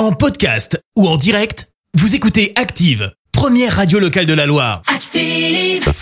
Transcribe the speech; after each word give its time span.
En 0.00 0.12
podcast 0.12 0.82
ou 0.96 1.06
en 1.06 1.18
direct, 1.18 1.68
vous 1.92 2.14
écoutez 2.14 2.54
Active, 2.56 3.12
première 3.32 3.76
radio 3.76 3.98
locale 3.98 4.24
de 4.24 4.32
la 4.32 4.46
Loire. 4.46 4.80
Active. 4.86 5.92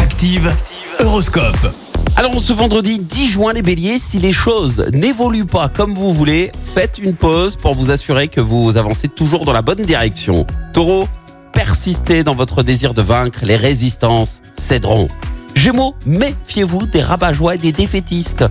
Active, 0.00 0.54
Horoscope. 1.00 1.74
Alors 2.14 2.38
ce 2.38 2.52
vendredi 2.52 3.00
10 3.00 3.28
juin 3.28 3.52
les 3.52 3.62
béliers, 3.62 3.98
si 3.98 4.20
les 4.20 4.32
choses 4.32 4.86
n'évoluent 4.92 5.44
pas 5.44 5.68
comme 5.68 5.92
vous 5.92 6.12
voulez, 6.12 6.52
faites 6.72 7.00
une 7.02 7.14
pause 7.16 7.56
pour 7.56 7.74
vous 7.74 7.90
assurer 7.90 8.28
que 8.28 8.40
vous 8.40 8.76
avancez 8.76 9.08
toujours 9.08 9.44
dans 9.44 9.52
la 9.52 9.62
bonne 9.62 9.82
direction. 9.82 10.46
Taureau, 10.72 11.08
persistez 11.52 12.22
dans 12.22 12.36
votre 12.36 12.62
désir 12.62 12.94
de 12.94 13.02
vaincre, 13.02 13.40
les 13.42 13.56
résistances 13.56 14.40
céderont. 14.52 15.08
Gémeaux, 15.56 15.96
méfiez-vous 16.06 16.86
des 16.86 17.02
rabat-joie 17.02 17.56
et 17.56 17.58
des 17.58 17.72
défaitistes. 17.72 18.44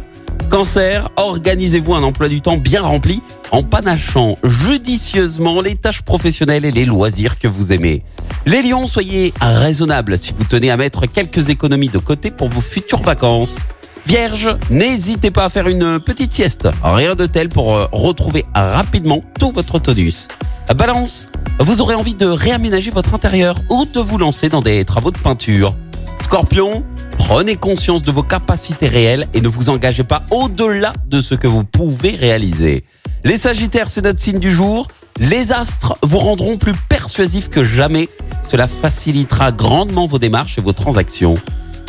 Cancer, 0.49 1.09
organisez-vous 1.17 1.93
un 1.93 2.03
emploi 2.03 2.29
du 2.29 2.39
temps 2.39 2.57
bien 2.57 2.81
rempli 2.81 3.21
en 3.51 3.63
panachant 3.63 4.37
judicieusement 4.43 5.61
les 5.61 5.75
tâches 5.75 6.01
professionnelles 6.01 6.63
et 6.63 6.71
les 6.71 6.85
loisirs 6.85 7.37
que 7.37 7.47
vous 7.49 7.73
aimez. 7.73 8.03
Les 8.45 8.61
lions, 8.61 8.87
soyez 8.87 9.33
raisonnables 9.41 10.17
si 10.17 10.33
vous 10.37 10.45
tenez 10.45 10.71
à 10.71 10.77
mettre 10.77 11.05
quelques 11.05 11.49
économies 11.49 11.89
de 11.89 11.97
côté 11.97 12.31
pour 12.31 12.47
vos 12.47 12.61
futures 12.61 13.01
vacances. 13.01 13.57
Vierge, 14.05 14.55
n'hésitez 14.69 15.31
pas 15.31 15.45
à 15.45 15.49
faire 15.49 15.67
une 15.67 15.99
petite 15.99 16.31
sieste. 16.31 16.69
Rien 16.81 17.15
de 17.15 17.25
tel 17.25 17.49
pour 17.49 17.75
euh, 17.75 17.87
retrouver 17.91 18.45
rapidement 18.55 19.21
tout 19.37 19.51
votre 19.51 19.79
tonus. 19.79 20.29
Balance, 20.77 21.27
vous 21.59 21.81
aurez 21.81 21.95
envie 21.95 22.13
de 22.13 22.25
réaménager 22.25 22.89
votre 22.89 23.13
intérieur 23.13 23.59
ou 23.69 23.85
de 23.85 23.99
vous 23.99 24.17
lancer 24.17 24.47
dans 24.47 24.61
des 24.61 24.85
travaux 24.85 25.11
de 25.11 25.17
peinture. 25.17 25.75
Scorpion, 26.21 26.83
prenez 27.27 27.57
conscience 27.57 28.03
de 28.03 28.11
vos 28.11 28.23
capacités 28.23 28.87
réelles 28.87 29.27
et 29.33 29.41
ne 29.41 29.49
vous 29.49 29.69
engagez 29.69 30.05
pas 30.05 30.23
au-delà 30.31 30.93
de 31.07 31.19
ce 31.19 31.35
que 31.35 31.45
vous 31.45 31.65
pouvez 31.65 32.11
réaliser. 32.11 32.85
Les 33.25 33.37
Sagittaires, 33.37 33.89
c'est 33.89 34.05
notre 34.05 34.21
signe 34.21 34.39
du 34.39 34.53
jour. 34.53 34.87
Les 35.19 35.51
astres 35.51 35.97
vous 36.03 36.19
rendront 36.19 36.57
plus 36.57 36.73
persuasifs 36.87 37.49
que 37.49 37.65
jamais. 37.65 38.07
Cela 38.47 38.65
facilitera 38.65 39.51
grandement 39.51 40.07
vos 40.07 40.19
démarches 40.19 40.57
et 40.57 40.61
vos 40.61 40.71
transactions. 40.71 41.35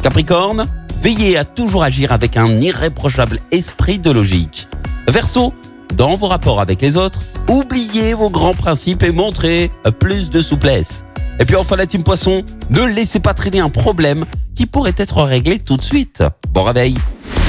Capricorne, 0.03 0.67
veillez 1.05 1.39
à 1.39 1.45
toujours 1.45 1.85
agir 1.85 2.11
avec 2.11 2.37
un 2.37 2.61
irréprochable 2.61 3.39
esprit 3.53 3.99
de 3.99 4.11
logique. 4.11 4.67
Verseau, 5.09 5.55
dans 5.95 6.17
vos 6.17 6.27
rapports 6.27 6.61
avec 6.61 6.83
les 6.83 6.97
autres, 6.97 7.21
oubliez 7.49 8.13
vos 8.13 8.31
grands 8.31 8.55
principes 8.55 9.05
et 9.05 9.13
montrez 9.13 9.71
plus 10.01 10.31
de 10.31 10.43
souplesse. 10.43 11.05
Et 11.41 11.45
puis 11.45 11.57
enfin 11.57 11.77
la 11.77 11.87
team 11.87 12.03
Poisson, 12.03 12.45
ne 12.71 12.83
laissez 12.83 13.21
pas 13.21 13.35
traîner 13.35 13.61
un 13.61 13.69
problème 13.71 14.25
qui 14.55 14.67
pourrait 14.67 14.95
être 14.97 15.23
réglé 15.23 15.59
tout 15.59 15.77
de 15.77 15.85
suite. 15.85 16.23
Bon 16.51 16.65
réveil 16.65 16.97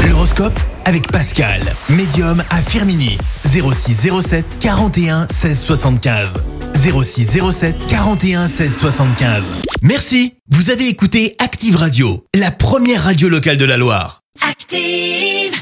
L'horoscope 0.07 0.57
avec 0.85 1.11
Pascal, 1.11 1.61
médium 1.89 2.41
à 2.49 2.61
Firmini. 2.61 3.17
0607 3.45 4.57
41 4.59 5.27
16 5.27 5.59
75. 5.59 6.39
0607 6.75 7.87
41 7.87 8.47
16 8.47 8.77
75. 8.79 9.45
Merci, 9.81 10.35
vous 10.51 10.69
avez 10.71 10.87
écouté 10.87 11.35
Active 11.39 11.75
Radio, 11.75 12.25
la 12.35 12.51
première 12.51 13.03
radio 13.03 13.27
locale 13.27 13.57
de 13.57 13.65
la 13.65 13.77
Loire. 13.77 14.21
Active. 14.49 15.59